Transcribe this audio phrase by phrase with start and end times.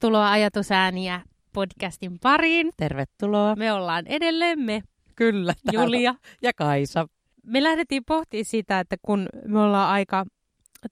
[0.00, 1.20] Tervetuloa Ajatusääniä
[1.52, 2.70] podcastin pariin.
[2.76, 3.56] Tervetuloa.
[3.56, 4.82] Me ollaan edelleen me,
[5.16, 5.54] Kyllä.
[5.64, 5.84] täällä.
[5.84, 6.14] Julia.
[6.42, 7.06] Ja Kaisa.
[7.44, 10.24] Me lähdettiin pohtimaan sitä, että kun me ollaan aika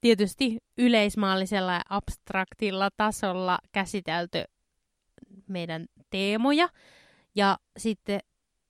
[0.01, 4.43] tietysti yleismaallisella ja abstraktilla tasolla käsitelty
[5.47, 6.69] meidän teemoja
[7.35, 8.19] ja sitten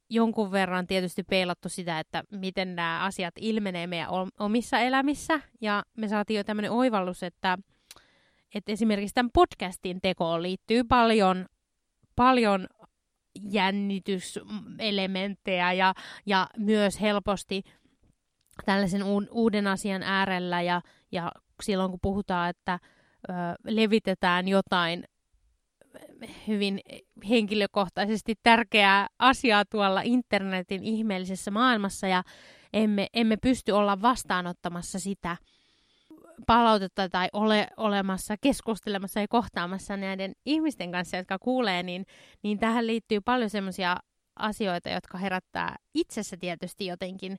[0.09, 4.09] jonkun verran tietysti peilattu sitä, että miten nämä asiat ilmenee meidän
[4.39, 5.39] omissa elämissä.
[5.61, 7.57] Ja me saatiin jo tämmöinen oivallus, että,
[8.55, 11.45] että esimerkiksi tämän podcastin tekoon liittyy paljon,
[12.15, 12.67] paljon
[13.41, 15.93] jännityselementtejä ja,
[16.25, 17.63] ja myös helposti
[18.65, 20.61] tällaisen uuden asian äärellä.
[20.61, 20.81] Ja,
[21.11, 21.31] ja
[21.63, 22.79] silloin kun puhutaan, että
[23.29, 25.03] ö, levitetään jotain
[26.47, 26.79] hyvin
[27.29, 32.23] henkilökohtaisesti tärkeää asiaa tuolla internetin ihmeellisessä maailmassa ja
[32.73, 35.37] emme, emme pysty olla vastaanottamassa sitä
[36.47, 42.05] palautetta tai ole olemassa keskustelemassa ja kohtaamassa näiden ihmisten kanssa, jotka kuulee, niin,
[42.43, 43.97] niin tähän liittyy paljon semmoisia
[44.39, 47.37] asioita, jotka herättää itsessä tietysti jotenkin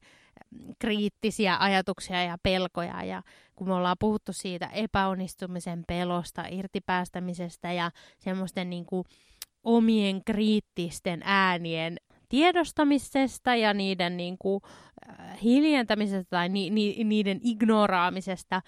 [0.78, 3.04] kriittisiä ajatuksia ja pelkoja.
[3.04, 3.22] Ja
[3.56, 9.04] kun me ollaan puhuttu siitä epäonnistumisen pelosta, irtipäästämisestä ja semmoisten niin kuin
[9.62, 11.96] omien kriittisten äänien
[12.28, 14.60] tiedostamisesta ja niiden niin kuin,
[15.08, 18.62] äh, hiljentämisestä tai ni, ni, niiden ignoraamisesta,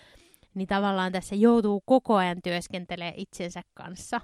[0.55, 4.21] niin tavallaan tässä joutuu koko ajan työskentelemään itsensä kanssa.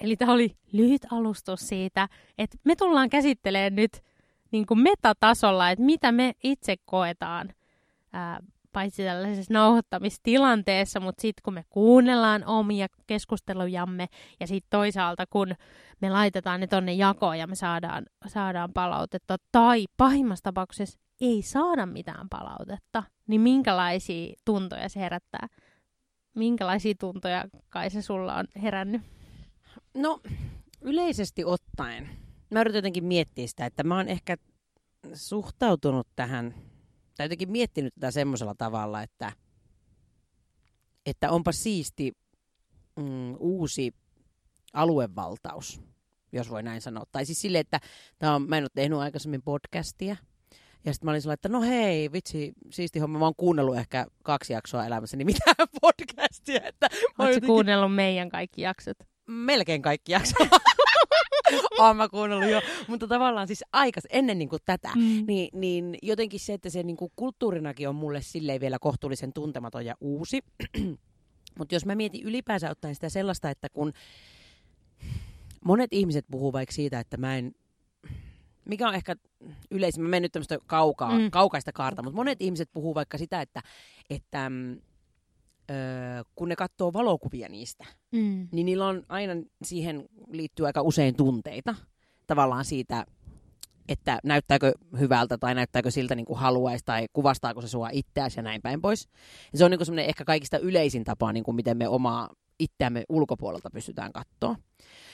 [0.00, 4.02] Eli tämä oli lyhyt alustus siitä, että me tullaan käsittelemään nyt
[4.50, 7.54] niin kuin metatasolla, että mitä me itse koetaan,
[8.12, 8.40] ää,
[8.72, 14.08] paitsi tällaisessa nauhoittamistilanteessa, mutta sitten kun me kuunnellaan omia keskustelujamme
[14.40, 15.54] ja sitten toisaalta kun
[16.00, 21.86] me laitetaan ne tonne jakoon ja me saadaan, saadaan palautetta tai pahimmassa tapauksessa ei saada
[21.86, 25.48] mitään palautetta, niin minkälaisia tuntoja se herättää?
[26.34, 29.02] Minkälaisia tuntoja kai se sulla on herännyt?
[29.94, 30.20] No,
[30.80, 32.10] yleisesti ottaen.
[32.50, 34.36] Mä yritän jotenkin miettiä sitä, että mä oon ehkä
[35.14, 36.54] suhtautunut tähän,
[37.16, 39.32] tai jotenkin miettinyt tätä semmoisella tavalla, että,
[41.06, 42.12] että onpa siisti
[42.96, 43.94] mm, uusi
[44.72, 45.80] aluevaltaus,
[46.32, 47.04] jos voi näin sanoa.
[47.12, 47.80] Tai siis silleen, että
[48.34, 50.16] on, mä en ole tehnyt aikaisemmin podcastia,
[50.84, 53.18] ja sitten mä olin sellainen, että no hei, vitsi, siisti homma.
[53.18, 56.60] Mä oon kuunnellut ehkä kaksi jaksoa elämässäni mitään podcastia.
[56.64, 58.96] Että Oletko jotenkin- kuunnellut meidän kaikki jaksot?
[59.26, 60.48] melkein kaikki jaksot.
[61.78, 62.60] Oon mä kuunnellut jo.
[62.88, 65.24] Mutta tavallaan siis aikas, ennen niin kuin tätä, Mm.
[65.26, 69.86] niin, niin jotenkin se, että se niin kuin kulttuurinakin on mulle silleen vielä kohtuullisen tuntematon
[69.86, 70.40] ja uusi.
[71.58, 73.92] Mutta jos mä mietin ylipäänsä ottaen sitä sellaista, että kun
[75.64, 77.52] monet ihmiset puhuu vaikka siitä, että mä en
[78.70, 79.16] mikä on ehkä
[79.70, 81.30] yleisin, mä menen nyt tämmöistä kaukaa, Mm.
[81.30, 83.62] kaukaista kaarta, mutta monet ihmiset puhuu vaikka sitä, että,
[84.10, 84.50] että
[85.70, 88.48] öö, kun ne katsoo valokuvia niistä, Mm.
[88.52, 89.32] niin niillä on aina
[89.64, 91.74] siihen liittyy aika usein tunteita
[92.26, 93.04] tavallaan siitä,
[93.88, 98.42] että näyttääkö hyvältä tai näyttääkö siltä niin kuin haluaisi tai kuvastaako se sua itseäsi ja
[98.42, 99.08] näin päin pois.
[99.52, 102.30] Ja se on niin kuin semmoinen ehkä kaikista yleisin tapa, niin kuin miten me omaa
[102.60, 104.56] itseämme ulkopuolelta pystytään katsoa.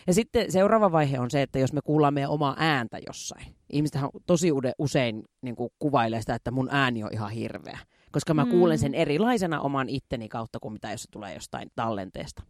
[0.06, 3.46] Ja sitten seuraava vaihe on se, että jos me kuullaan meidän omaa ääntä jossain.
[3.72, 4.48] Ihmistähän tosi
[4.78, 7.78] usein niin kuin kuvailee sitä, että mun ääni on ihan hirveä.
[8.12, 8.50] Koska mä Mm.
[8.50, 12.42] kuulen sen erilaisena oman itteni kautta kuin mitä jos se tulee jostain tallenteesta.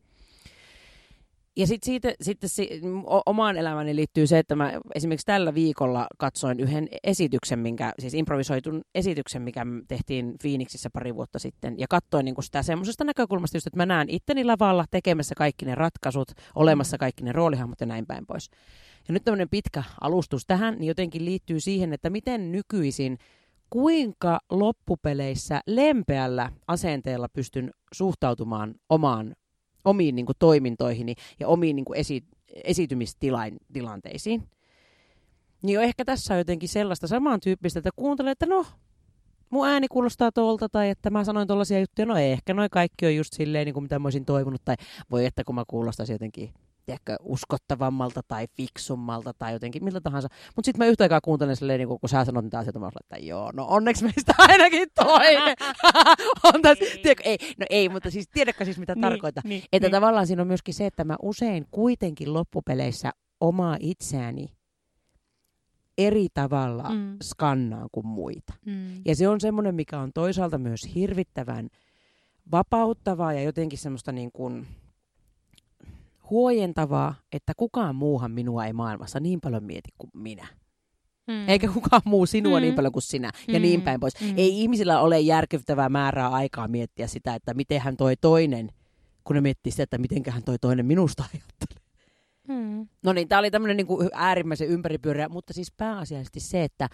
[1.57, 2.81] Ja sitten siitä, sitten si,
[3.27, 8.83] omaan elämäni liittyy se, että mä esimerkiksi tällä viikolla katsoin yhden esityksen, minkä, siis improvisoitun
[8.95, 11.79] esityksen, mikä tehtiin Phoenixissä pari vuotta sitten.
[11.79, 15.75] Ja katsoin niin sitä semmoisesta näkökulmasta just, että mä näen itteni lavalla tekemässä kaikki ne
[15.75, 18.51] ratkaisut, olemassa kaikki ne roolihahmot ja näin päin pois.
[19.09, 23.19] Ja nyt tämmöinen pitkä alustus tähän, niin jotenkin liittyy siihen, että miten nykyisin,
[23.71, 29.35] kuinka loppupeleissä lempeällä asenteella pystyn suhtautumaan omaan
[29.87, 32.25] omiin niin kuin, toimintoihini ja omiin niin kuin, esi-
[32.65, 34.49] esitymistilanteisiin.
[35.63, 38.67] Niin ehkä tässä on jotenkin sellaista samantyyppistä, että kuuntelee, että no,
[39.51, 43.17] mun ääni kuulostaa tuolta, tai että mä sanoin tollaisia juttuja, no ehkä noi kaikki on
[43.17, 44.77] just silleen, niin kuin mitä mä olisin toivonut, tai
[45.11, 46.51] voi että kun mä kuulostaisin jotenkin
[46.87, 50.29] tiedätkö, uskottavammalta tai fiksummalta tai jotenkin miltä tahansa.
[50.57, 53.17] Mutta sitten mä yhtä aikaa kuuntelen silleen, niin kun sä sanot niitä asioita, mä että
[53.27, 55.57] joo, no onneksi meistä ainakin toinen.
[56.55, 57.03] on tässä, Ei.
[57.03, 59.43] tiedätkö, ei, no ei, mutta siis tiedätkö siis mitä tarkoittaa.
[59.47, 59.93] Niin, Että niin.
[59.93, 64.49] tavallaan siinä on myöskin se, että mä usein kuitenkin loppupeleissä omaa itseäni
[65.99, 67.17] eri tavalla mm.
[67.23, 68.53] skannaan kuin muita.
[68.67, 69.03] Mm.
[69.05, 71.69] Ja se on semmoinen, mikä on toisaalta myös hirvittävän
[72.53, 74.67] vapauttavaa ja jotenkin semmoista niin kuin
[76.31, 80.47] huojentavaa, että kukaan muuhan minua ei maailmassa niin paljon mieti kuin minä.
[81.27, 81.49] Mm.
[81.49, 82.63] Eikä kukaan muu sinua Mm.
[82.63, 83.63] niin paljon kuin sinä ja Mm.
[83.63, 84.21] niin päin pois.
[84.21, 84.35] Mm.
[84.37, 88.71] Ei ihmisillä ole järkyttävää määrää aikaa miettiä sitä, että miten hän toi toinen
[89.25, 91.85] kun ne miettii sitä, että mitenköhän toi toinen minusta ajattelee.
[92.49, 92.89] Mm.
[93.03, 96.89] No niin, tämä oli tämmöinen niin kuin äärimmäisen ympäripyöreä, mutta siis pääasiallisesti se, että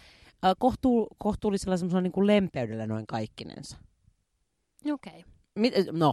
[0.58, 3.76] kohtuu, kohtuullisella semmoisella niin kuin lempeydellä noin kaikkinensa.
[4.93, 5.12] Okei.
[5.19, 5.23] Okay.
[5.58, 6.12] Mit, no,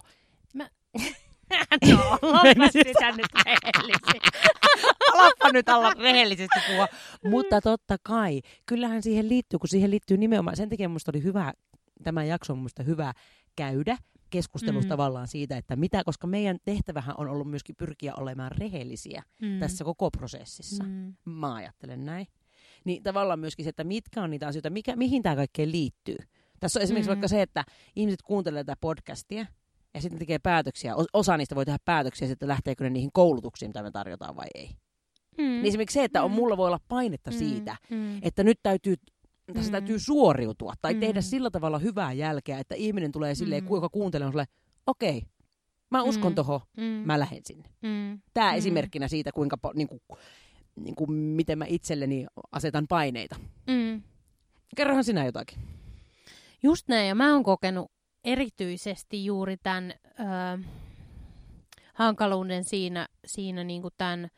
[1.91, 4.19] no, loppas sitä nyt rehellisesti.
[5.13, 6.87] alappa nyt olla rehellisesti puhua.
[7.31, 11.53] Mutta totta kai, kyllähän siihen liittyy, kun siihen liittyy nimenomaan, sen takia minusta oli hyvä,
[12.03, 13.13] tämä jakso on minusta hyvä
[13.55, 13.97] käydä
[14.29, 14.89] keskustelusta Mm.
[14.89, 19.59] tavallaan siitä, että mitä, koska meidän tehtävähän on ollut myöskin pyrkiä olemaan rehellisiä Mm.
[19.59, 20.83] tässä koko prosessissa.
[20.83, 21.15] Mm.
[21.25, 22.27] Mä ajattelen näin.
[22.85, 26.17] Niin tavallaan myöskin se, että mitkä on niitä asioita, mikä, mihin tämä kaikkeen liittyy.
[26.59, 27.11] Tässä on esimerkiksi Mm.
[27.11, 27.65] vaikka se, että
[27.95, 29.45] ihmiset kuuntelee tätä podcastia
[29.93, 30.93] ja sitten tekee päätöksiä.
[31.13, 34.69] Osa niistä voi tehdä päätöksiä, että lähteekö ne niihin koulutuksiin, mitä me tarjotaan vai ei.
[35.37, 35.43] Mm.
[35.43, 36.35] Niin esimerkiksi se, että on, Mm.
[36.35, 37.37] mulla voi olla painetta Mm.
[37.37, 38.19] siitä, Mm.
[38.21, 38.95] että nyt täytyy,
[39.53, 39.71] tässä Mm.
[39.71, 40.99] täytyy suoriutua tai Mm.
[40.99, 43.67] tehdä sillä tavalla hyvää jälkeä, että ihminen tulee silleen, Mm.
[43.67, 44.47] kuinka kuuntelee, on silleen,
[44.87, 45.21] okei,
[45.91, 46.35] mä uskon Mm.
[46.35, 46.83] tohon, Mm.
[46.83, 47.69] mä lähden sinne.
[47.81, 48.19] Mm.
[48.33, 48.57] Tämä Mm.
[48.57, 50.01] esimerkkinä siitä, kuinka, niin kuin,
[50.75, 53.35] niin kuin, miten mä itselleni asetan paineita.
[53.67, 54.01] Mm.
[54.75, 55.59] Kerrohan sinä jotakin.
[56.63, 57.91] Just näin, ja mä oon kokenut
[58.23, 60.23] erityisesti juuri tämän ö,
[61.93, 64.29] hankaluuden siinä, siinä niin kuin tämän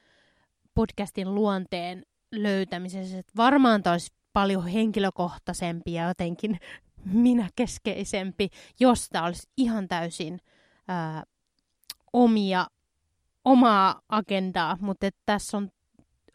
[0.73, 3.19] podcastin luonteen löytämisessä.
[3.19, 6.59] Että varmaan olisi paljon henkilökohtaisempi ja jotenkin
[7.05, 8.49] minäkeskeisempi,
[8.79, 10.39] jos tämä olisi ihan täysin
[10.89, 11.25] ö,
[12.13, 12.67] omia,
[13.45, 15.71] omaa agendaa, mutta tässä on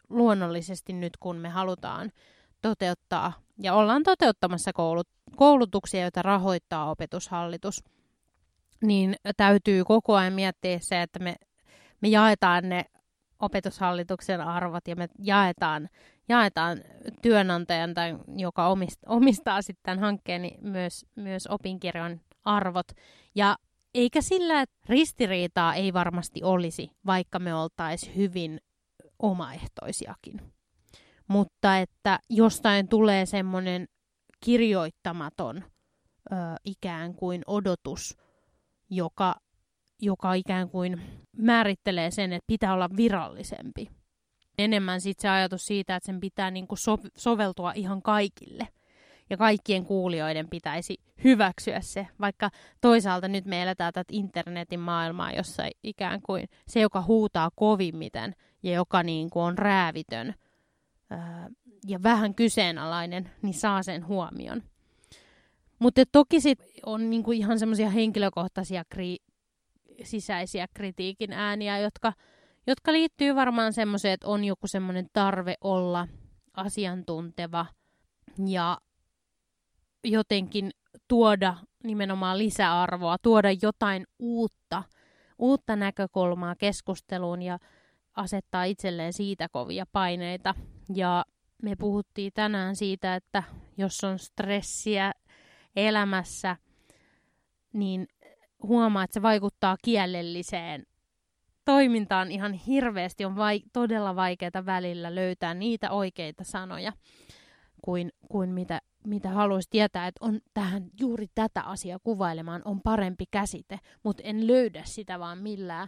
[0.09, 2.11] luonnollisesti nyt, kun me halutaan
[2.61, 7.83] toteuttaa ja ollaan toteuttamassa koulut, koulutuksia, joita rahoittaa opetushallitus,
[8.83, 11.35] niin täytyy koko ajan miettiä se, että me,
[12.01, 12.85] me jaetaan ne
[13.39, 15.89] opetushallituksen arvot ja me jaetaan,
[16.29, 16.77] jaetaan
[17.21, 22.87] työnantajan, tai, joka omistaa, omistaa sitten tämän hankkeen, niin myös, myös opinkirjan arvot.
[23.35, 23.57] Ja
[23.93, 28.59] eikä sillä, että ristiriitaa ei varmasti olisi, vaikka me oltaisiin hyvin
[29.19, 30.41] omaehtoisiakin.
[31.27, 33.87] Mutta että jostain tulee semmoinen
[34.45, 36.35] kirjoittamaton ö,
[36.65, 38.17] ikään kuin odotus,
[38.89, 39.35] joka,
[40.01, 41.01] joka ikään kuin
[41.37, 43.87] määrittelee sen, että pitää olla virallisempi.
[44.57, 48.67] Enemmän sitten se ajatus siitä, että sen pitää niinku so- soveltua ihan kaikille.
[49.29, 52.49] Ja kaikkien kuulijoiden pitäisi hyväksyä se, vaikka
[52.81, 58.73] toisaalta nyt me eletään tätä internetin maailmaa, jossa ikään kuin se, joka huutaa kovimmiten ja
[58.73, 60.46] joka niin kuin on räävitön ää,
[61.87, 64.63] ja vähän kyseenalainen, niin saa sen huomion.
[65.79, 69.33] Mutta toki sit on niinku ihan semmoisia henkilökohtaisia kri-
[70.03, 72.13] sisäisiä kritiikin ääniä, jotka,
[72.67, 76.07] jotka liittyy varmaan semmoiseen, että on joku semmoinen tarve olla
[76.53, 77.65] asiantunteva
[78.47, 78.77] ja
[80.03, 80.71] jotenkin
[81.07, 84.83] tuoda nimenomaan lisäarvoa, tuoda jotain uutta,
[85.39, 87.59] uutta näkökulmaa keskusteluun ja
[88.15, 90.55] asettaa itselleen siitä kovia paineita.
[90.95, 91.25] Ja
[91.63, 93.43] me puhuttiin tänään siitä, että
[93.77, 95.11] jos on stressiä
[95.75, 96.55] elämässä,
[97.73, 98.07] niin
[98.63, 100.85] huomaa, että se vaikuttaa kielelliseen
[101.65, 103.25] toimintaan ihan hirveästi.
[103.25, 106.93] On vai, todella vaikeaa välillä löytää niitä oikeita sanoja,
[107.81, 113.25] kuin, kuin mitä, mitä haluaisi tietää, että on tähän juuri tätä asiaa kuvailemaan on parempi
[113.31, 115.87] käsite, mutta en löydä sitä vaan millään.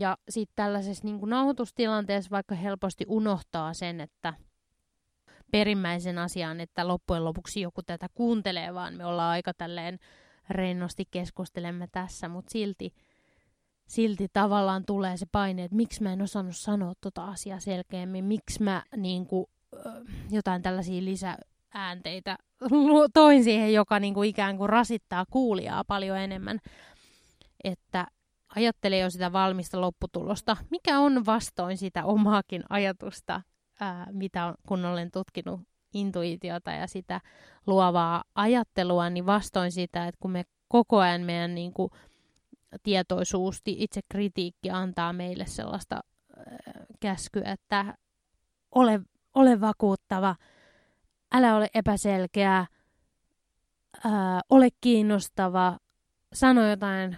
[0.00, 4.34] Ja sitten tällaisessa niin kuin nauhoitustilanteessa vaikka helposti unohtaa sen, että
[5.50, 9.98] perimmäisen asian, että loppujen lopuksi joku tätä kuuntelee, vaan me ollaan aika tälleen
[10.50, 12.94] rennosti keskustelemme tässä, mutta silti,
[13.86, 18.62] silti tavallaan tulee se paine, että miksi mä en osannut sanoa tota asiaa selkeämmin, miksi
[18.62, 19.46] mä niin kuin,
[20.30, 22.38] jotain tällaisia lisääänteitä
[23.14, 26.58] toin siihen, joka niin kuin ikään kuin rasittaa kuulijaa paljon enemmän,
[27.64, 28.06] että
[28.56, 33.42] ajattelee jo sitä valmista lopputulosta, mikä on vastoin sitä omaakin ajatusta,
[33.80, 35.60] ää, mitä on, kun olen tutkinut
[35.94, 37.20] intuitiota ja sitä
[37.66, 41.90] luovaa ajattelua, niin vastoin sitä, että kun me koko ajan meidän niin kuin,
[42.82, 45.94] tietoisuus, itse kritiikki antaa meille sellaista
[46.36, 46.44] ää,
[47.00, 47.94] käskyä, että
[48.74, 49.00] ole,
[49.34, 50.36] ole vakuuttava,
[51.32, 52.66] älä ole epäselkeä,
[54.04, 55.78] ää, ole kiinnostava,
[56.32, 57.16] sano jotain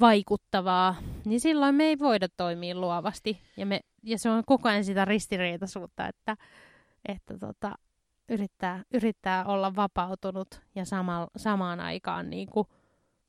[0.00, 3.40] vaikuttavaa, niin silloin me ei voida toimia luovasti.
[3.56, 6.36] Ja, me, ja se on koko ajan sitä ristiriitaisuutta, että,
[7.08, 7.74] että tota,
[8.28, 12.66] yrittää, yrittää olla vapautunut ja sama, samaan aikaan niin kuin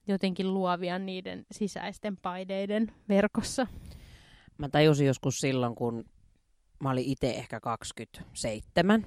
[0.08, 3.67] jotenkin luovia niiden sisäisten paineiden verkossa.
[4.58, 6.05] Mä tajusin joskus silloin, kun
[6.79, 9.05] mä olin itse ehkä 27,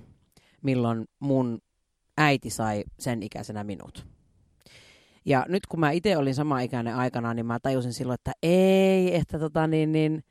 [0.63, 1.59] milloin mun
[2.17, 4.16] äiti sai sen ikäisenä minut.
[5.27, 9.17] Ja nyt kun mä itse olin sama ikäinen aikana, niin mä tajusin silloin, että ei,
[9.17, 10.25] että tota niin, niin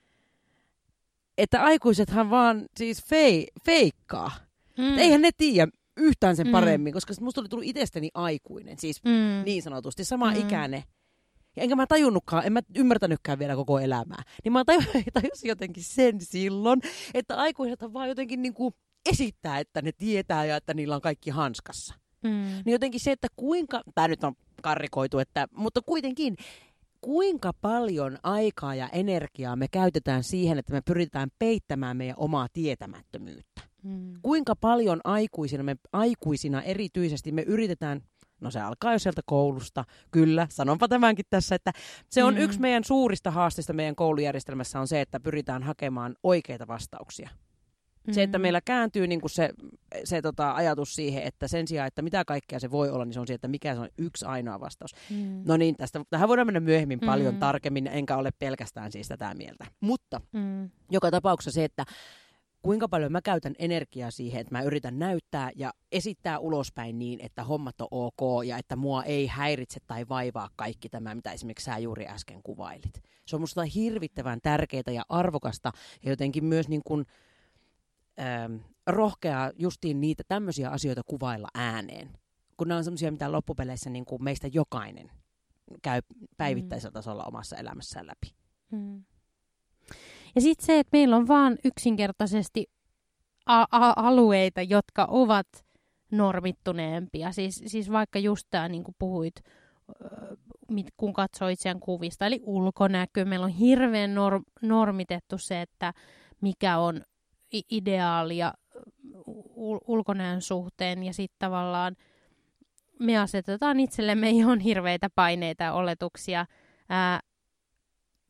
[1.37, 4.31] että aikuisethan vaan siis fei, feikkaa.
[4.77, 4.97] Mm.
[4.97, 6.51] Eihän ne tiedä yhtään sen mm.
[6.51, 9.45] paremmin, koska musta oli tullut itsestäni aikuinen, siis mm.
[9.45, 10.39] niin sanotusti, sama mm.
[10.39, 10.83] ikäinen.
[11.55, 14.23] Ja enkä mä tajunnutkaan, en mä ymmärtänytkään vielä koko elämää.
[14.43, 14.63] Niin mä
[15.13, 16.81] tajusin jotenkin sen silloin,
[17.13, 18.73] että aikuiset vaan jotenkin niin kuin
[19.09, 21.95] esittää, että ne tietää ja että niillä on kaikki hanskassa.
[22.23, 22.29] Mm.
[22.65, 24.35] Niin jotenkin se, että kuinka, tämä nyt on
[24.65, 26.37] karrikoitu, että, mutta kuitenkin,
[27.01, 33.61] kuinka paljon aikaa ja energiaa me käytetään siihen, että me pyritään peittämään meidän omaa tietämättömyyttä.
[33.83, 34.13] Mm.
[34.21, 38.01] Kuinka paljon aikuisina, me, aikuisina erityisesti me yritetään
[38.41, 39.83] No se alkaa jo sieltä koulusta.
[40.11, 41.71] Kyllä, sanonpa tämänkin tässä, että
[42.09, 42.39] se on mm.
[42.39, 47.29] yksi meidän suurista haasteista meidän koulujärjestelmässä on se, että pyritään hakemaan oikeita vastauksia.
[48.07, 48.13] Mm.
[48.13, 48.41] Se, että mm.
[48.41, 49.49] meillä kääntyy niin kuin se,
[50.03, 53.19] se tota, ajatus siihen, että sen sijaan, että mitä kaikkea se voi olla, niin se
[53.19, 54.91] on se, että mikä se on yksi ainoa vastaus.
[55.09, 55.41] Mm.
[55.45, 57.05] No niin, tästä, tähän voidaan mennä myöhemmin mm.
[57.05, 59.65] paljon tarkemmin, enkä ole pelkästään siis tätä mieltä.
[59.79, 60.69] Mutta mm.
[60.91, 61.85] joka tapauksessa se, että
[62.65, 67.43] kuinka paljon mä käytän energiaa siihen, että mä yritän näyttää ja esittää ulospäin niin, että
[67.43, 71.77] hommat on ok ja että mua ei häiritse tai vaivaa kaikki tämä, mitä esimerkiksi sä
[71.77, 73.03] juuri äsken kuvailit.
[73.27, 75.71] Se on musta hirvittävän tärkeää ja arvokasta
[76.03, 77.05] ja jotenkin myös niin kuin,
[78.19, 78.55] ähm,
[78.87, 82.09] rohkeaa justiin niitä tämmöisiä asioita kuvailla ääneen.
[82.57, 85.11] Kun nämä on semmoisia, mitä loppupeleissä niin kuin meistä jokainen
[85.81, 86.01] käy
[86.37, 88.35] päivittäisellä tasolla omassa elämässään läpi.
[88.71, 89.03] Mm.
[90.35, 92.65] Ja sitten se, että meillä on vaan yksinkertaisesti
[93.45, 95.47] a- a- alueita, jotka ovat
[96.11, 97.31] normittuneempia.
[97.31, 99.35] Siis, siis vaikka just tämä, niin kuin puhuit,
[100.97, 103.25] kun katsoo itseään kuvista, eli ulkonäkö.
[103.25, 105.93] Meillä on hirveän norm- normitettu se, että
[106.41, 107.01] mikä on
[107.71, 108.53] ideaalia
[109.55, 111.95] ul- ulkonäön suhteen, ja sitten tavallaan
[112.99, 116.45] me asetetaan itsellemme ihan hirveitä paineita ja oletuksia.
[116.89, 117.19] Ää,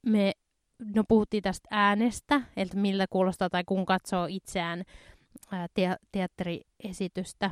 [0.06, 0.32] me
[0.96, 4.84] no puhuttiin tästä äänestä, että miltä kuulostaa tai kun katsoo itseään
[5.52, 7.52] ää, te- teatteriesitystä,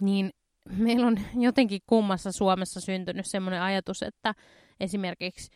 [0.00, 0.30] niin
[0.76, 4.34] meillä on jotenkin kummassa Suomessa syntynyt sellainen ajatus, että
[4.80, 5.50] esimerkiksi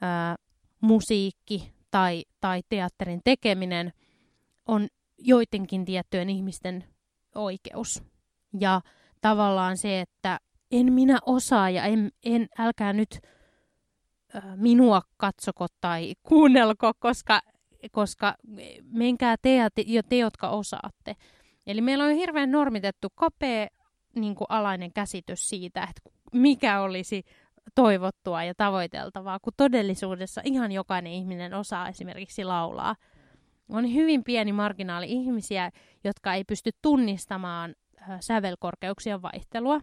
[0.00, 0.36] ää,
[0.80, 3.92] musiikki tai, tai teatterin tekeminen
[4.68, 6.84] on joidenkin tiettyjen ihmisten
[7.34, 8.02] oikeus.
[8.60, 8.80] Ja
[9.20, 10.38] tavallaan se, että
[10.70, 13.20] en minä osaa ja en, en älkää nyt
[14.56, 17.40] minua katsoko tai kuunnelko, koska,
[17.92, 18.34] koska
[18.82, 19.56] menkää te,
[19.86, 21.16] ja te, jotka osaatte.
[21.66, 23.66] Eli meillä on hirveän normitettu kapea
[24.16, 27.22] niin kuin alainen käsitys siitä, että mikä olisi
[27.74, 32.96] toivottua ja tavoiteltavaa, kun todellisuudessa ihan jokainen ihminen osaa esimerkiksi laulaa.
[33.68, 35.70] On hyvin pieni marginaali ihmisiä,
[36.04, 37.74] jotka ei pysty tunnistamaan
[38.20, 39.80] sävelkorkeuksien vaihtelua.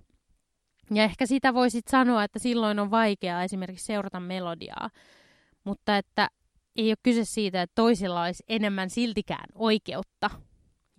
[0.93, 4.89] Ja ehkä sitä voisit sanoa, että silloin on vaikeaa esimerkiksi seurata melodiaa,
[5.63, 6.29] mutta että
[6.75, 10.29] ei ole kyse siitä, että toisilla olisi enemmän siltikään oikeutta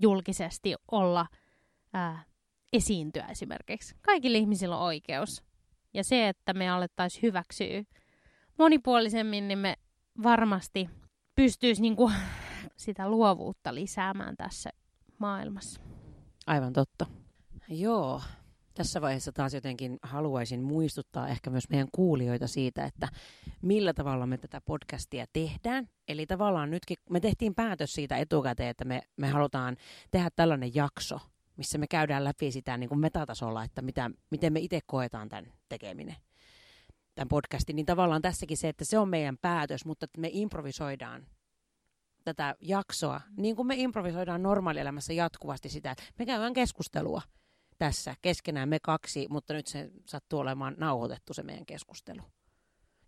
[0.00, 1.26] julkisesti olla
[1.92, 2.24] ää,
[2.72, 3.94] esiintyä esimerkiksi.
[4.02, 5.42] Kaikilla ihmisillä on oikeus.
[5.94, 7.82] Ja se, että me alettaisiin hyväksyä
[8.58, 9.76] monipuolisemmin, niin me
[10.22, 10.88] varmasti
[11.34, 12.10] pystyisi niinku
[12.82, 14.70] sitä luovuutta lisäämään tässä
[15.18, 15.80] maailmassa.
[16.46, 17.06] Aivan totta.
[17.68, 18.22] Joo,
[18.74, 23.08] tässä vaiheessa taas jotenkin haluaisin muistuttaa ehkä myös meidän kuulijoita siitä, että
[23.62, 25.88] millä tavalla me tätä podcastia tehdään.
[26.08, 29.76] Eli tavallaan nytkin me tehtiin päätös siitä etukäteen, että me, me halutaan
[30.10, 31.18] tehdä tällainen jakso,
[31.56, 35.52] missä me käydään läpi sitä niin kuin metatasolla, että mitä, miten me itse koetaan tämän
[35.68, 36.16] tekeminen,
[37.14, 37.76] tämän podcastin.
[37.76, 41.26] Niin tavallaan tässäkin se, että se on meidän päätös, mutta että me improvisoidaan
[42.24, 47.22] tätä jaksoa, niin kuin me improvisoidaan normaalielämässä jatkuvasti sitä, että me käydään keskustelua–
[47.82, 52.22] tässä keskenään me kaksi, mutta nyt se sattuu olemaan nauhoitettu se meidän keskustelu.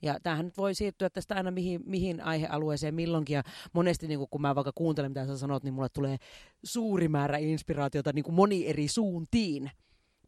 [0.03, 3.35] Ja tämähän nyt voi siirtyä tästä aina mihin, mihin aihealueeseen milloinkin.
[3.35, 3.43] Ja
[3.73, 6.17] monesti niin kun mä vaikka kuuntelen, mitä sä sanot, niin mulle tulee
[6.65, 9.71] suuri määrä inspiraatiota niin kuin moni eri suuntiin.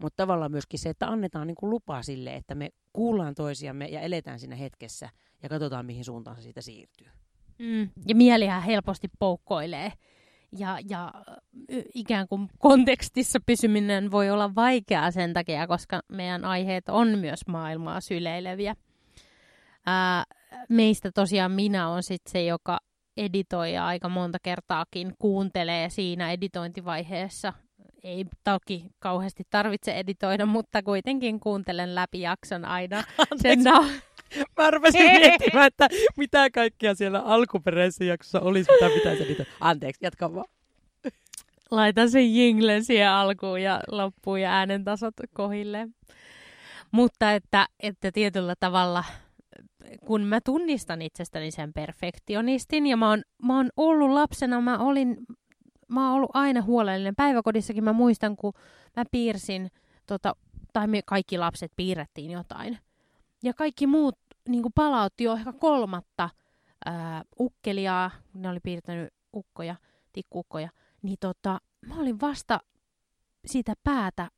[0.00, 4.00] Mutta tavallaan myöskin se, että annetaan niin kuin lupaa sille, että me kuullaan toisiamme ja
[4.00, 5.08] eletään siinä hetkessä
[5.42, 7.06] ja katsotaan, mihin suuntaan se siitä siirtyy.
[7.58, 7.88] Mm.
[8.08, 9.92] Ja mielihän helposti poukkoilee
[10.58, 11.12] ja, ja
[11.94, 18.00] ikään kuin kontekstissa pysyminen voi olla vaikeaa sen takia, koska meidän aiheet on myös maailmaa
[18.00, 18.76] syleileviä.
[19.86, 20.24] Ää,
[20.68, 22.78] meistä tosiaan minä on sitten se, joka
[23.16, 27.52] editoi ja aika monta kertaakin kuuntelee siinä editointivaiheessa.
[28.02, 33.02] Ei toki kauheasti tarvitse editoida, mutta kuitenkin kuuntelen läpi jakson aina.
[33.42, 33.90] Sen na-
[34.56, 39.44] Mä rupesin miettimään, että mitä kaikkea siellä alkuperäisessä jaksossa olisi, mitä pitäisi niitä.
[39.60, 40.46] Anteeksi, jatka vaan.
[41.70, 45.88] Laitan sen jinglen siihen alkuun ja loppuun ja äänen tasot kohille.
[46.90, 49.04] Mutta että, että tietyllä tavalla,
[50.06, 55.16] kun mä tunnistan itsestäni sen perfektionistin, ja mä oon, mä oon ollut lapsena, mä olin,
[55.88, 57.16] mä oon ollut aina huolellinen.
[57.16, 58.52] Päiväkodissakin mä muistan, kun
[58.96, 59.70] mä piirsin,
[60.06, 60.36] tota,
[60.72, 62.78] tai me kaikki lapset piirrettiin jotain.
[63.46, 66.30] Ja kaikki muut niin palautti jo ehkä kolmatta
[66.84, 69.76] ää, ukkeliaa, ne oli piirtänyt ukkoja,
[70.12, 70.68] tikkuukkoja,
[71.02, 72.60] niin tota, mä olin vasta
[73.46, 74.30] siitä päätä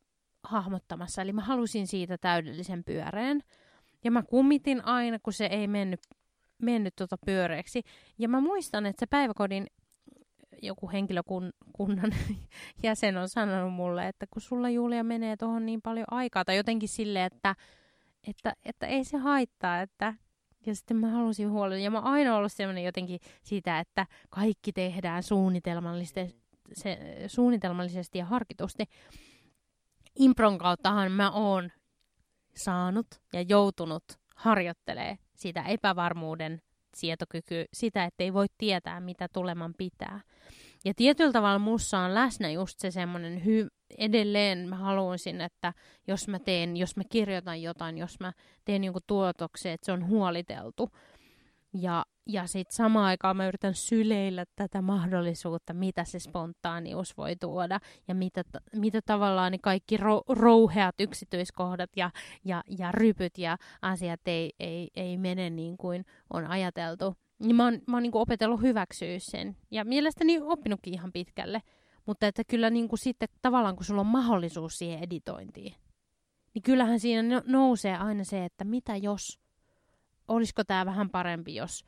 [0.43, 3.43] hahmottamassa, eli mä halusin siitä täydellisen pyöreen.
[4.05, 6.01] Ja mä kummitin aina, kun se ei mennyt,
[6.63, 7.83] mennyt tota pyöreäksi.
[8.19, 9.67] Ja mä muistan, että se päiväkodin
[10.63, 12.13] joku henkilökunnan
[12.83, 16.89] jäsen on sanonut mulle, että kun sulla Julia menee tuohon niin paljon aikaa, tai jotenkin
[16.89, 17.55] sille, että,
[18.27, 20.15] että, että ei se haittaa, että
[20.67, 21.85] ja sitten mä halusin huolella.
[21.85, 26.37] Ja mä oon aina ollut sellainen jotenkin sitä, että kaikki tehdään suunnitelmallisesti,
[26.73, 28.85] se, suunnitelmallisesti ja harkitusti.
[30.17, 31.71] Impron kauttahan mä oon
[32.57, 34.05] saanut ja joutunut
[34.37, 36.63] harjoittelee sitä epävarmuuden
[36.97, 40.21] sietokyky, sitä, että ei voi tietää, mitä tuleman pitää.
[40.85, 43.69] Ja tietyllä tavalla mussa on läsnä just se semmoinen hy-
[43.99, 45.73] edelleen mä haluaisin, että
[46.09, 48.33] jos mä teen, jos mä kirjoitan jotain, jos mä
[48.65, 50.89] teen jonkun tuotoksen, että se on huoliteltu.
[51.75, 57.81] Ja, ja sitten samaan aikaan mä yritän syleillä tätä mahdollisuutta, mitä se spontaanius voi tuoda
[58.09, 58.43] ja mitä,
[58.75, 62.11] mitä tavallaan niin kaikki ro, rouheat yksityiskohdat ja,
[62.45, 67.15] ja, ja rypyt ja asiat ei, ei, ei mene niin kuin on ajateltu.
[67.39, 71.63] Niin mä oon, mä oon niin opetellut hyväksyä sen ja mielestäni oppinutkin ihan pitkälle.
[72.07, 75.75] Mutta että kyllä niin kuin sitten tavallaan kun sulla on mahdollisuus siihen editointiin,
[76.55, 79.41] niin kyllähän siinä no, nousee aina se, että mitä jos,
[80.29, 81.85] olisiko tämä vähän parempi, jos,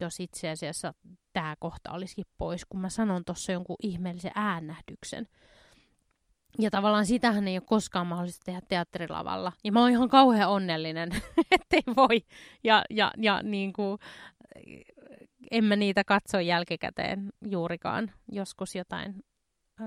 [0.00, 0.94] jos itse asiassa
[1.32, 5.28] tämä kohta olisikin pois, kun mä sanon tuossa jonkun ihmeellisen äännähdyksen.
[6.58, 9.52] Ja tavallaan sitähän ei ole koskaan mahdollista tehdä teatterilavalla.
[9.64, 11.10] Ja mä oon ihan kauhean onnellinen,
[11.60, 12.22] ettei voi.
[12.64, 13.98] Ja, ja, ja niin kuin,
[15.50, 18.10] en mä niitä katso jälkikäteen juurikaan.
[18.32, 19.14] Joskus jotain
[19.80, 19.84] ö,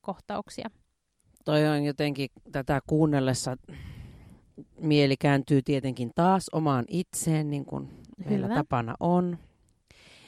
[0.00, 0.70] kohtauksia.
[1.44, 3.56] Toi on jotenkin tätä kuunnellessa
[4.80, 7.88] mieli kääntyy tietenkin taas omaan itseen, niin kuin
[8.18, 8.30] Hyvä.
[8.30, 9.38] meillä tapana on.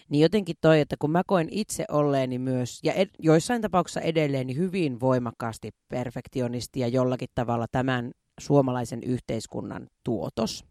[0.08, 4.46] Niin jotenkin toi, että kun mä koen itse olleeni myös, ja ed- joissain tapauksissa edelleen
[4.46, 8.10] niin hyvin voimakkaasti perfektionisti ja jollakin tavalla tämän
[8.40, 10.64] suomalaisen yhteiskunnan tuotos.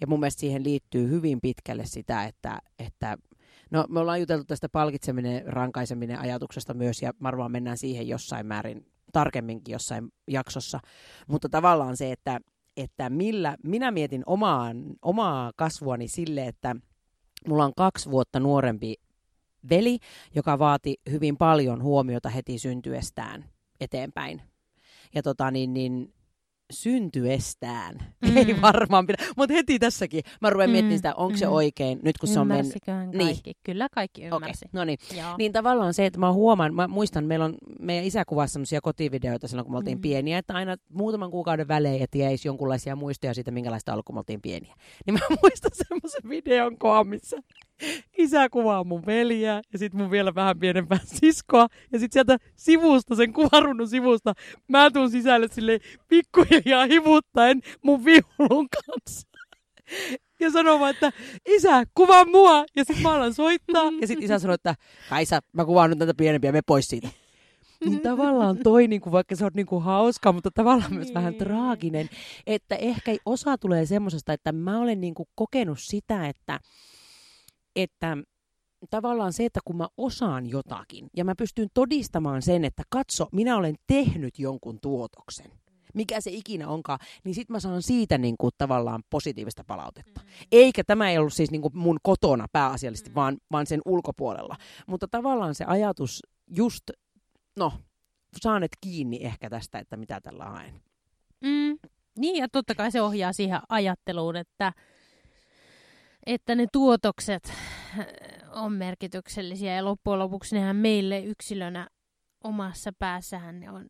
[0.00, 3.18] Ja mun mielestä siihen liittyy hyvin pitkälle sitä, että, että
[3.70, 8.86] No, me ollaan juteltu tästä palkitseminen, rankaiseminen ajatuksesta myös, ja varmaan mennään siihen jossain määrin
[9.12, 10.80] tarkemminkin jossain jaksossa.
[11.26, 12.40] Mutta tavallaan se, että,
[12.76, 16.76] että millä minä mietin omaan, omaa kasvuani sille, että
[17.48, 18.94] mulla on kaksi vuotta nuorempi
[19.70, 19.98] veli,
[20.34, 23.44] joka vaati hyvin paljon huomiota heti syntyestään
[23.80, 24.42] eteenpäin.
[25.14, 26.14] Ja tota, niin, niin,
[26.72, 27.94] syntyestään.
[28.22, 28.36] Mm.
[28.36, 29.24] Ei varmaan pidä.
[29.36, 30.72] Mutta heti tässäkin mä ruven mm.
[30.72, 31.38] miettimään sitä, onko mm.
[31.38, 32.74] se oikein, nyt kun se on mennyt.
[32.86, 33.16] kaikki?
[33.18, 33.36] Niin.
[33.64, 34.64] Kyllä kaikki ymmärsi.
[34.64, 34.68] Okay.
[34.72, 34.98] No niin.
[35.38, 39.48] Niin tavallaan se, että mä huomaan, mä muistan, meillä on meidän isä kuvasi sellaisia kotivideoita
[39.48, 40.02] silloin, kun me oltiin mm.
[40.02, 44.42] pieniä, että aina muutaman kuukauden välein, että jäisi jonkunlaisia muistoja siitä, minkälaista kun me oltiin
[44.42, 44.74] pieniä.
[45.06, 47.36] Niin mä muistan semmoisen videon kohan, missä
[48.18, 51.66] isä kuvaa mun veliä ja sitten mun vielä vähän pienempää siskoa.
[51.92, 54.34] Ja sitten sieltä sivusta, sen kuvarunnun sivusta,
[54.68, 59.28] mä tuun sisälle sille pikkuhiljaa hivuttaen mun viulun kanssa.
[60.40, 61.12] Ja sanoo vaan, että
[61.48, 62.64] isä, kuvaa mua.
[62.76, 63.92] Ja sitten mä alan soittaa.
[64.00, 64.74] Ja sitten isä sanoo, että
[65.08, 67.08] Kaisa, mä kuvaan nyt tätä pienempiä, me pois siitä.
[67.84, 71.32] Niin tavallaan toi, niin kuin, vaikka se on niin kuin hauska, mutta tavallaan myös vähän
[71.32, 71.38] niin.
[71.38, 72.08] traaginen.
[72.46, 76.60] Että ehkä osa tulee semmosesta, että mä olen niin kuin kokenut sitä, että
[77.76, 78.16] että
[78.90, 83.56] tavallaan se, että kun mä osaan jotakin ja mä pystyn todistamaan sen, että katso, minä
[83.56, 85.50] olen tehnyt jonkun tuotoksen,
[85.94, 90.20] mikä se ikinä onkaan, niin sitten mä saan siitä niin kuin, tavallaan positiivista palautetta.
[90.20, 90.28] Mm.
[90.52, 93.14] Eikä tämä ei ollut siis niin kuin mun kotona pääasiallisesti, mm.
[93.14, 94.56] vaan, vaan sen ulkopuolella.
[94.86, 96.90] Mutta tavallaan se ajatus just,
[97.56, 97.72] no,
[98.42, 100.80] saanet kiinni ehkä tästä, että mitä tällä haen.
[101.40, 101.78] Mm.
[102.18, 104.72] Niin, ja totta kai se ohjaa siihen ajatteluun, että
[106.26, 107.52] että ne tuotokset
[107.98, 108.06] äh,
[108.52, 111.88] on merkityksellisiä ja loppujen lopuksi nehän meille yksilönä
[112.44, 113.86] omassa päässähän ne on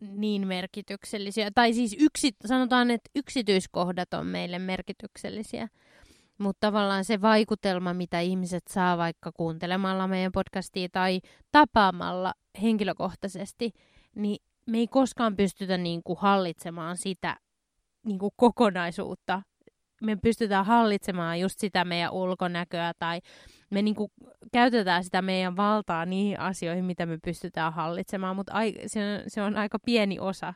[0.00, 1.50] niin merkityksellisiä.
[1.54, 5.68] Tai siis yksi, sanotaan, että yksityiskohdat on meille merkityksellisiä.
[6.38, 11.20] Mutta tavallaan se vaikutelma, mitä ihmiset saa vaikka kuuntelemalla meidän podcastia tai
[11.52, 13.72] tapaamalla henkilökohtaisesti,
[14.14, 17.36] niin me ei koskaan pystytä niin kuin hallitsemaan sitä
[18.06, 19.42] niin kuin kokonaisuutta,
[20.02, 23.20] me pystytään hallitsemaan just sitä meidän ulkonäköä tai
[23.70, 24.10] me niinku
[24.52, 29.42] käytetään sitä meidän valtaa niihin asioihin, mitä me pystytään hallitsemaan, mutta ai, se, on, se
[29.42, 30.54] on aika pieni osa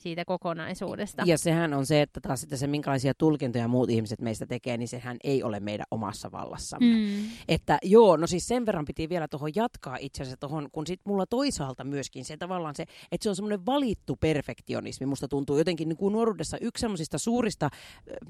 [0.00, 1.22] siitä kokonaisuudesta.
[1.26, 4.88] Ja sehän on se, että taas sitten se, minkälaisia tulkintoja muut ihmiset meistä tekee, niin
[4.88, 6.94] sehän ei ole meidän omassa vallassamme.
[6.96, 7.28] Mm.
[7.48, 11.00] Että joo, no siis sen verran piti vielä tuohon jatkaa itse asiassa tuohon, kun sit
[11.04, 12.82] mulla toisaalta myöskin se tavallaan se,
[13.12, 15.06] että se on semmoinen valittu perfektionismi.
[15.06, 17.70] Musta tuntuu jotenkin niin kuin nuoruudessa yksi semmoisista suurista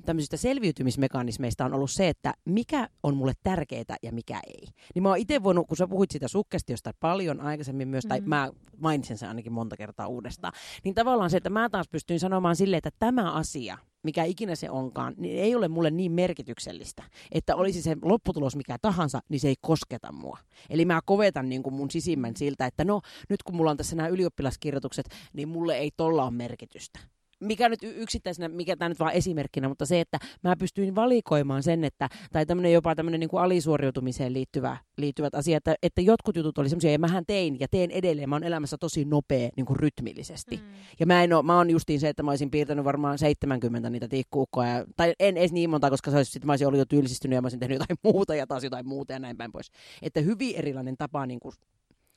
[0.05, 4.69] tämmöisistä selviytymismekanismeista on ollut se, että mikä on mulle tärkeää ja mikä ei.
[4.95, 8.29] Niin mä oon itse voinut, kun sä puhuit sitä sukkestiosta paljon aikaisemmin myös, tai mm.
[8.29, 10.53] mä mainitsin sen ainakin monta kertaa uudestaan,
[10.85, 14.71] niin tavallaan se, että mä taas pystyin sanomaan silleen, että tämä asia, mikä ikinä se
[14.71, 19.49] onkaan, niin ei ole mulle niin merkityksellistä, että olisi se lopputulos mikä tahansa, niin se
[19.49, 20.39] ei kosketa mua.
[20.71, 23.97] Eli mä kovetan niin kuin mun sisimmän siltä, että no nyt kun mulla on tässä
[23.97, 27.01] nämä ylioppilaskirjoitukset, niin mulle ei tolla ole merkitystä
[27.41, 31.85] mikä nyt yksittäisenä, mikä tämä nyt vaan esimerkkinä, mutta se, että mä pystyin valikoimaan sen,
[31.85, 36.59] että, tai tämmöinen jopa tämmöinen niin kuin alisuoriutumiseen liittyvä, liittyvät asiat, että, että jotkut jutut
[36.59, 39.77] oli semmoisia, ja mähän tein ja teen edelleen, mä oon elämässä tosi nopea niin kuin
[39.77, 40.57] rytmillisesti.
[40.57, 40.63] Mm.
[41.01, 44.09] Ja mä en oo, mä oon justiin se, että mä olisin piirtänyt varmaan 70 niitä
[44.09, 47.35] tikkuukkoja, tai en edes niin monta, koska se olisi, sit mä olisin ollut jo tylsistynyt
[47.35, 49.71] ja mä olisin tehnyt jotain muuta ja taas jotain muuta ja näin päin pois.
[50.03, 51.55] Että hyvin erilainen tapa niin kuin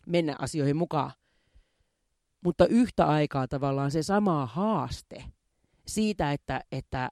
[0.08, 1.12] mennä asioihin mukaan
[2.44, 5.24] mutta yhtä aikaa tavallaan se sama haaste
[5.88, 7.10] siitä, että, että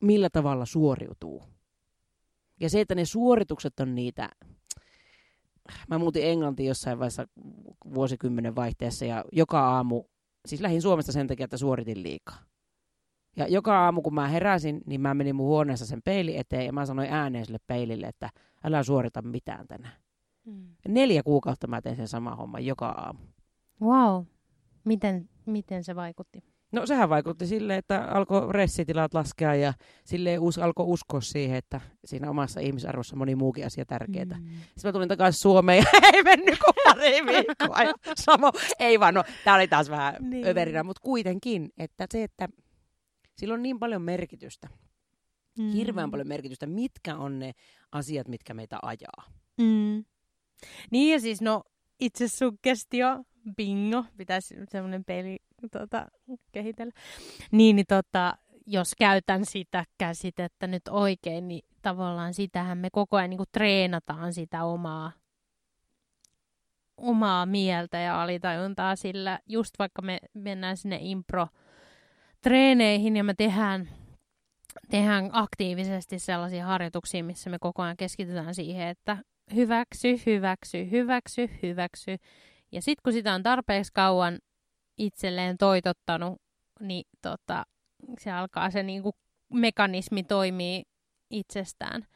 [0.00, 1.42] millä tavalla suoriutuu.
[2.60, 4.28] Ja se, että ne suoritukset on niitä,
[5.88, 7.26] mä muutin Englantiin jossain vaiheessa
[7.94, 10.04] vuosikymmenen vaihteessa ja joka aamu,
[10.46, 12.38] siis lähdin Suomesta sen takia, että suoritin liikaa.
[13.36, 16.72] Ja joka aamu, kun mä heräsin, niin mä menin mun huoneessa sen peili eteen ja
[16.72, 18.30] mä sanoin ääneen sille peilille, että
[18.64, 19.96] älä suorita mitään tänään.
[20.46, 20.66] Mm.
[20.88, 23.20] Neljä kuukautta mä tein sen sama homma joka aamu.
[23.80, 24.24] Wow.
[24.84, 26.44] Miten, miten se vaikutti?
[26.72, 29.72] No sehän vaikutti silleen, että alkoi ressitilat laskea ja
[30.04, 34.24] sille us, alkoi uskoa siihen, että siinä omassa ihmisarvossa moni muukin asia tärkeää.
[34.24, 34.46] Mm.
[34.48, 37.82] Sitten mä tulin takaisin Suomeen ja ei mennyt kuin pari viikkoa.
[37.82, 40.46] Ja sama, ei vaan, no tää oli taas vähän niin.
[40.46, 42.48] överinä, mutta kuitenkin, että se, että
[43.38, 44.68] sillä on niin paljon merkitystä,
[45.58, 45.70] mm.
[45.70, 47.52] hirveän paljon merkitystä, mitkä on ne
[47.92, 49.32] asiat, mitkä meitä ajaa.
[49.58, 50.04] Mm.
[50.90, 51.62] Niin ja siis no
[52.00, 53.24] itse suggestio
[53.56, 55.38] bingo, pitäisi semmoinen peli
[55.72, 56.06] tota,
[56.52, 56.92] kehitellä.
[57.50, 58.34] Niin, niin tota,
[58.66, 64.32] jos käytän sitä käsitettä nyt oikein, niin tavallaan sitähän me koko ajan niin kuin treenataan
[64.32, 65.12] sitä omaa,
[66.96, 71.48] omaa mieltä ja alitajuntaa sillä, just vaikka me mennään sinne impro
[72.42, 73.88] treeneihin ja me tehdään,
[74.90, 79.16] tehdään aktiivisesti sellaisia harjoituksia, missä me koko ajan keskitytään siihen, että
[79.54, 82.16] hyväksy, hyväksy, hyväksy, hyväksy.
[82.72, 84.38] Ja sitten kun sitä on tarpeeksi kauan
[84.98, 86.42] itselleen toitottanut,
[86.80, 87.66] niin tota,
[88.18, 89.14] se alkaa se niinku
[89.52, 90.82] mekanismi toimii
[91.30, 92.06] itsestään.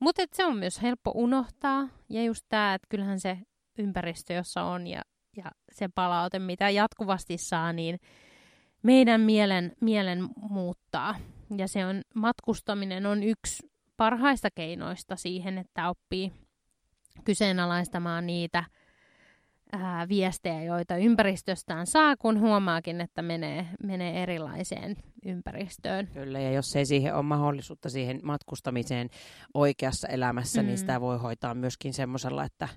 [0.00, 1.88] Mutta se on myös helppo unohtaa.
[2.08, 3.38] Ja just tämä, että kyllähän se
[3.78, 5.02] ympäristö, jossa on ja,
[5.36, 8.00] ja se palaute, mitä jatkuvasti saa, niin
[8.82, 11.14] meidän mielen, mielen muuttaa.
[11.56, 16.32] Ja se on, matkustaminen on yksi parhaista keinoista siihen, että oppii
[17.24, 18.64] kyseenalaistamaan niitä–
[19.80, 26.06] ää, viestejä, joita ympäristöstään saa, kun huomaakin, että menee, menee erilaiseen ympäristöön.
[26.06, 29.10] Kyllä, ja jos ei siihen ole mahdollisuutta siihen matkustamiseen
[29.54, 30.68] oikeassa elämässä, niin mm.
[30.68, 32.68] niin sitä voi hoitaa myöskin semmoisella, että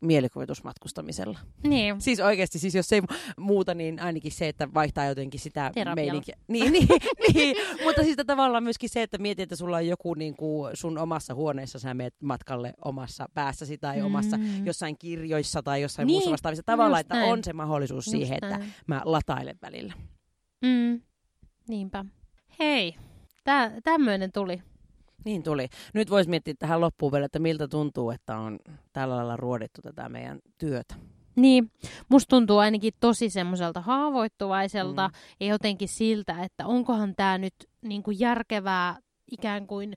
[0.00, 1.38] mielikuvitusmatkustamisella.
[1.62, 2.00] Niin.
[2.00, 3.02] Siis oikeasti, siis jos ei
[3.36, 6.36] muuta, niin ainakin se, että vaihtaa jotenkin sitä meininkiä.
[6.48, 6.88] Niin, niin,
[7.34, 10.98] niin, mutta siis tavallaan myöskin se, että mietit, että sulla on joku niin kuin sun
[10.98, 14.06] omassa huoneessa, sä meet matkalle omassa päässäsi tai mm.
[14.06, 16.14] omassa jossain kirjoissa tai jossain niin.
[16.14, 16.62] muussa vastaavissa.
[16.62, 17.32] Tavallaan, että näin.
[17.32, 18.54] on se mahdollisuus Just siihen, näin.
[18.54, 19.92] että mä latailen välillä.
[20.62, 21.00] Mm.
[21.68, 22.04] Niinpä.
[22.58, 22.96] Hei,
[23.44, 24.62] tää, tämmöinen tuli.
[25.24, 25.68] Niin tuli.
[25.94, 28.58] Nyt voisi miettiä tähän loppuun vielä, että miltä tuntuu, että on
[28.92, 30.94] tällä lailla ruodittu tätä meidän työtä.
[31.36, 31.70] Niin,
[32.08, 35.14] musta tuntuu ainakin tosi semmoiselta haavoittuvaiselta mm.
[35.40, 38.98] ja jotenkin siltä, että onkohan tämä nyt niin kuin järkevää
[39.32, 39.94] ikään kuin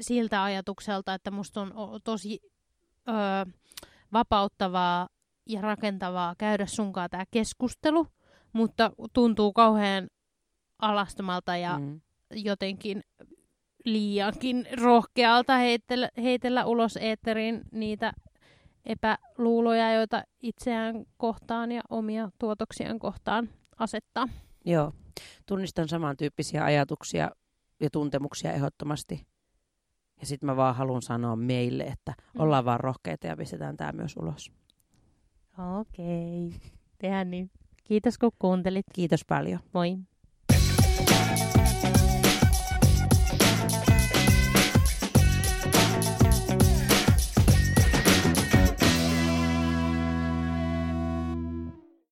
[0.00, 2.40] siltä ajatukselta, että musta on tosi
[3.08, 3.12] ö,
[4.12, 5.08] vapauttavaa
[5.48, 8.06] ja rakentavaa käydä sunkaan tämä keskustelu,
[8.52, 10.08] mutta tuntuu kauhean
[10.78, 12.00] alastomalta ja mm.
[12.30, 13.04] jotenkin
[13.84, 18.12] liiankin rohkealta heitellä, heitellä ulos eetteriin niitä
[18.84, 24.28] epäluuloja, joita itseään kohtaan ja omia tuotoksiaan kohtaan asettaa.
[24.64, 24.92] Joo,
[25.46, 27.30] tunnistan samantyyppisiä ajatuksia
[27.80, 29.26] ja tuntemuksia ehdottomasti.
[30.20, 32.40] Ja sitten mä vaan haluan sanoa meille, että mm.
[32.40, 34.52] ollaan vaan rohkeita ja pistetään tämä myös ulos.
[35.80, 36.60] Okei, okay.
[36.98, 37.50] tehdään niin.
[37.84, 38.86] Kiitos kun kuuntelit.
[38.92, 39.60] Kiitos paljon.
[39.72, 39.98] Moi.